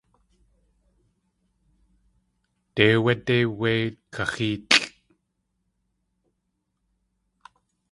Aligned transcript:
Déi 2.75 2.91
áwé 2.95 3.13
déi 3.25 3.45
wéi 3.59 3.81
kaxéelʼ! 4.13 4.65